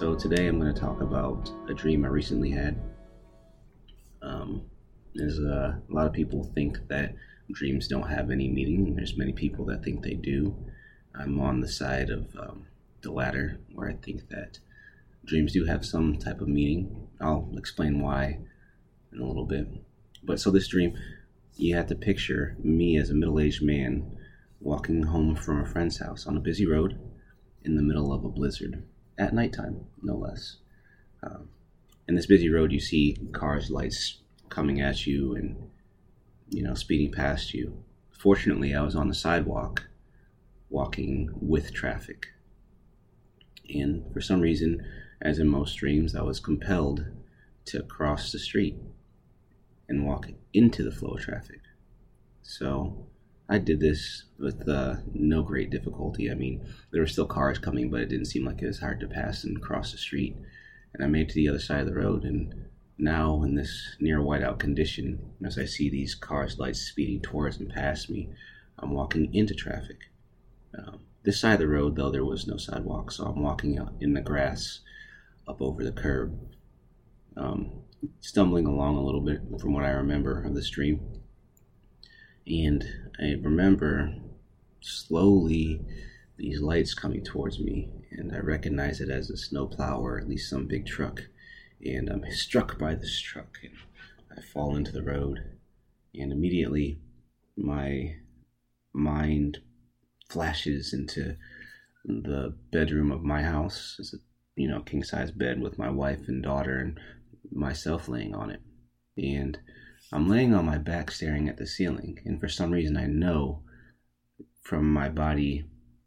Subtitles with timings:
[0.00, 2.80] So today I'm going to talk about a dream I recently had.
[4.22, 4.62] Um,
[5.14, 7.14] there's a, a lot of people think that
[7.52, 8.96] dreams don't have any meaning.
[8.96, 10.56] There's many people that think they do.
[11.14, 12.64] I'm on the side of um,
[13.02, 14.58] the latter, where I think that
[15.26, 17.06] dreams do have some type of meaning.
[17.20, 18.38] I'll explain why
[19.12, 19.68] in a little bit.
[20.22, 20.96] But so this dream,
[21.56, 24.16] you have to picture me as a middle-aged man
[24.60, 26.98] walking home from a friend's house on a busy road
[27.64, 28.82] in the middle of a blizzard
[29.20, 30.56] at nighttime, no less.
[31.22, 31.50] Um,
[32.08, 34.18] in this busy road, you see cars, lights
[34.48, 35.56] coming at you, and
[36.48, 37.84] you know speeding past you.
[38.10, 39.88] Fortunately, I was on the sidewalk,
[40.70, 42.28] walking with traffic,
[43.68, 44.84] and for some reason,
[45.20, 47.04] as in most dreams, I was compelled
[47.66, 48.76] to cross the street
[49.88, 51.60] and walk into the flow of traffic.
[52.42, 53.06] So
[53.50, 56.30] I did this with uh, no great difficulty.
[56.30, 59.00] I mean, there were still cars coming, but it didn't seem like it was hard
[59.00, 60.36] to pass and cross the street.
[60.94, 62.22] And I made to the other side of the road.
[62.22, 67.58] And now, in this near whiteout condition, as I see these cars' lights speeding towards
[67.58, 68.28] and past me,
[68.78, 69.98] I'm walking into traffic.
[70.78, 73.94] Um, this side of the road, though, there was no sidewalk, so I'm walking out
[74.00, 74.78] in the grass
[75.48, 76.38] up over the curb,
[77.36, 77.72] um,
[78.20, 81.00] stumbling along a little bit from what I remember of the stream.
[82.46, 82.84] And
[83.18, 84.14] I remember
[84.80, 85.80] slowly
[86.36, 90.48] these lights coming towards me, and I recognize it as a snowplow or at least
[90.48, 91.22] some big truck.
[91.84, 93.74] And I'm struck by this truck, and
[94.36, 95.40] I fall into the road.
[96.14, 97.00] And immediately,
[97.56, 98.16] my
[98.92, 99.58] mind
[100.28, 101.36] flashes into
[102.04, 103.96] the bedroom of my house.
[103.98, 104.18] It's a
[104.56, 106.98] you know king size bed with my wife and daughter and
[107.52, 108.60] myself laying on it.
[109.16, 109.58] And
[110.12, 113.62] I'm laying on my back staring at the ceiling, and for some reason I know
[114.62, 115.64] from my body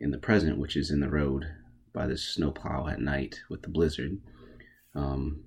[0.00, 1.44] in the present, which is in the road
[1.92, 4.20] by the snowplow at night with the blizzard,
[4.94, 5.44] um,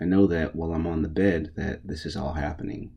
[0.00, 2.92] I know that while I'm on the bed that this is all happening.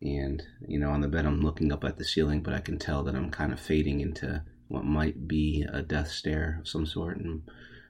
[0.00, 2.78] And, you know, on the bed I'm looking up at the ceiling, but I can
[2.78, 6.86] tell that I'm kind of fading into what might be a death stare of some
[6.86, 7.18] sort.
[7.18, 7.42] And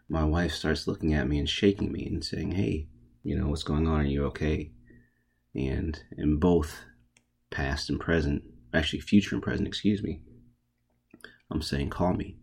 [0.08, 2.88] my wife starts looking at me and shaking me and saying, Hey,
[3.22, 4.00] you know, what's going on?
[4.00, 4.70] Are you okay?
[5.54, 6.84] And in both
[7.50, 8.42] past and present,
[8.72, 10.20] actually future and present, excuse me,
[11.50, 12.36] I'm saying, call me,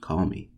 [0.00, 0.50] call me.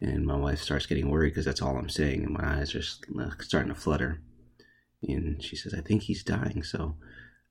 [0.00, 2.82] And my wife starts getting worried because that's all I'm saying, and my eyes are
[3.20, 4.20] uh, starting to flutter.
[5.02, 6.62] And she says, I think he's dying.
[6.62, 6.96] So,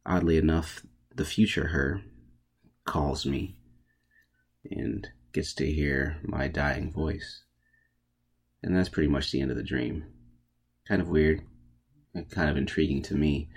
[0.06, 2.02] oddly enough, the future her
[2.86, 3.60] calls me
[4.70, 7.44] and gets to hear my dying voice.
[8.64, 10.06] And that's pretty much the end of the dream.
[10.88, 11.42] Kind of weird,
[12.24, 13.50] kind of intriguing to me.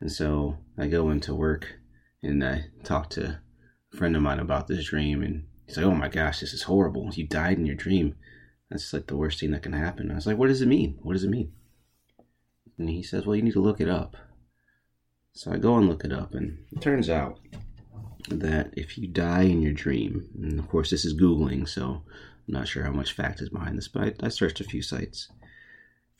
[0.00, 1.80] And so I go into work
[2.22, 3.40] and I talk to
[3.92, 6.62] a friend of mine about this dream, and he's like, "Oh my gosh, this is
[6.62, 7.10] horrible!
[7.12, 8.14] You died in your dream.
[8.70, 10.98] That's like the worst thing that can happen." I was like, "What does it mean?
[11.02, 11.52] What does it mean?"
[12.78, 14.16] And he says, "Well, you need to look it up."
[15.32, 17.38] So I go and look it up, and it turns out
[18.28, 22.02] that if you die in your dream, and of course this is Googling, so
[22.48, 24.82] I'm not sure how much fact is behind this, but I, I searched a few
[24.82, 25.28] sites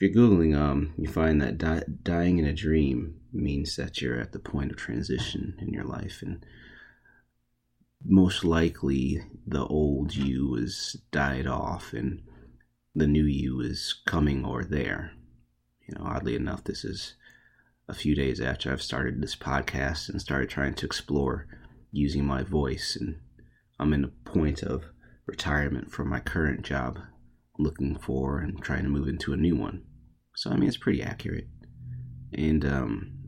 [0.01, 4.19] if you're googling um you find that di- dying in a dream means that you're
[4.19, 6.43] at the point of transition in your life and
[8.03, 12.19] most likely the old you is died off and
[12.95, 15.11] the new you is coming or there.
[15.87, 17.13] You know oddly enough this is
[17.87, 21.47] a few days after i've started this podcast and started trying to explore
[21.91, 23.19] using my voice and
[23.79, 24.85] i'm in a point of
[25.27, 26.97] retirement from my current job
[27.59, 29.83] looking for and trying to move into a new one
[30.35, 31.47] so I mean, it's pretty accurate.
[32.33, 33.21] And um,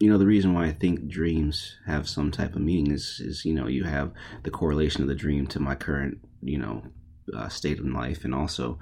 [0.00, 3.44] you know, the reason why I think dreams have some type of meaning is, is
[3.44, 6.82] you know, you have the correlation of the dream to my current, you know,
[7.34, 8.78] uh, state of life, and also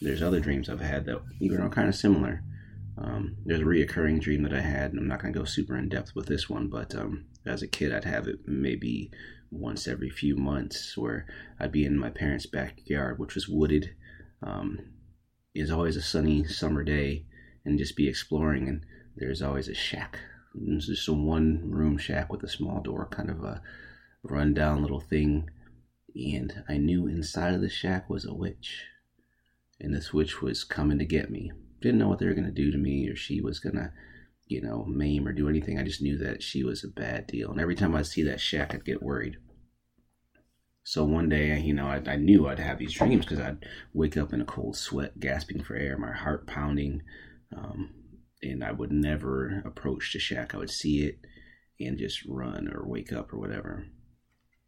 [0.00, 2.42] there's other dreams I've had that even are kind of similar.
[2.98, 5.76] Um, there's a reoccurring dream that I had, and I'm not going to go super
[5.76, 9.10] in depth with this one, but um, as a kid, I'd have it maybe
[9.50, 11.26] once every few months where
[11.58, 13.94] I'd be in my parents' backyard, which was wooded.
[14.42, 14.78] Um,
[15.54, 17.24] is always a sunny summer day
[17.64, 18.84] and just be exploring and
[19.16, 20.18] there's always a shack.
[20.54, 23.62] It's just a one room shack with a small door kind of a
[24.22, 25.50] rundown little thing.
[26.14, 28.84] And i knew inside of the shack was a witch
[29.80, 31.52] and this witch was coming to get me.
[31.80, 33.92] Didn't know what they were going to do to me or she was going to
[34.46, 35.78] you know maim or do anything.
[35.78, 37.50] I just knew that she was a bad deal.
[37.50, 39.36] And every time i'd see that shack i'd get worried
[40.82, 44.16] so one day, you know, I, I knew I'd have these dreams because I'd wake
[44.16, 47.02] up in a cold sweat, gasping for air, my heart pounding,
[47.56, 47.90] um,
[48.42, 50.54] and I would never approach the shack.
[50.54, 51.18] I would see it
[51.78, 53.86] and just run or wake up or whatever.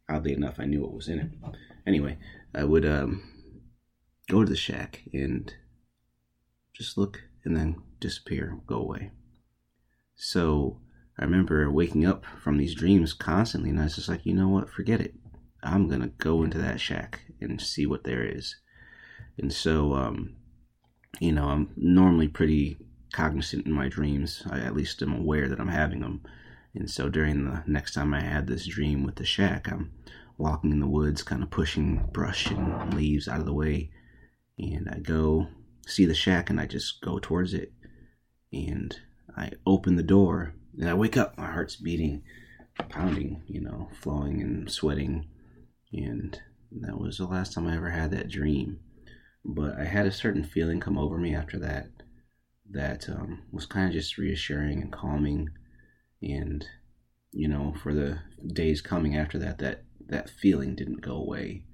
[0.09, 1.31] Oddly enough, I knew what was in it.
[1.87, 2.17] Anyway,
[2.53, 3.23] I would um,
[4.29, 5.51] go to the shack and
[6.73, 9.11] just look and then disappear, go away.
[10.15, 10.79] So
[11.17, 14.49] I remember waking up from these dreams constantly, and I was just like, you know
[14.49, 15.15] what, forget it.
[15.63, 18.55] I'm gonna go into that shack and see what there is.
[19.37, 20.35] And so, um,
[21.19, 22.77] you know, I'm normally pretty
[23.13, 24.43] cognizant in my dreams.
[24.49, 26.21] I at least am aware that I'm having them.
[26.75, 29.91] And so during the next time I had this dream with the shack, I'm
[30.37, 33.91] walking in the woods, kind of pushing brush and leaves out of the way.
[34.57, 35.47] And I go
[35.85, 37.71] see the shack and I just go towards it.
[38.51, 38.95] And
[39.37, 41.37] I open the door and I wake up.
[41.37, 42.23] My heart's beating,
[42.89, 45.27] pounding, you know, flowing and sweating.
[45.93, 46.39] And
[46.81, 48.79] that was the last time I ever had that dream.
[49.45, 51.89] But I had a certain feeling come over me after that
[52.71, 55.49] that um, was kind of just reassuring and calming.
[56.21, 56.65] And,
[57.31, 58.19] you know, for the
[58.53, 61.65] days coming after that, that, that feeling didn't go away.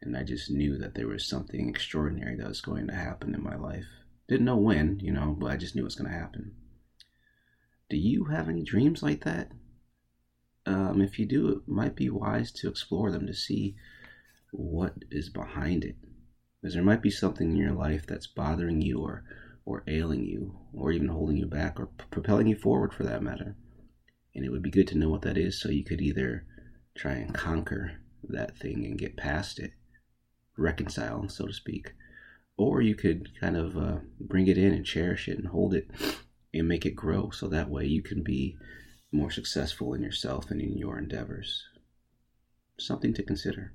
[0.00, 3.42] And I just knew that there was something extraordinary that was going to happen in
[3.42, 3.86] my life.
[4.28, 6.54] Didn't know when, you know, but I just knew it was going to happen.
[7.90, 9.50] Do you have any dreams like that?
[10.66, 13.76] Um, if you do, it might be wise to explore them to see
[14.52, 15.96] what is behind it.
[16.60, 19.24] Because there might be something in your life that's bothering you or,
[19.66, 23.22] or ailing you, or even holding you back, or p- propelling you forward for that
[23.22, 23.56] matter.
[24.34, 26.46] And it would be good to know what that is so you could either
[26.94, 29.72] try and conquer that thing and get past it,
[30.56, 31.92] reconcile, so to speak,
[32.56, 35.90] or you could kind of uh, bring it in and cherish it and hold it
[36.52, 38.56] and make it grow so that way you can be
[39.14, 41.64] more successful in yourself and in your endeavors.
[42.78, 43.72] Something to consider.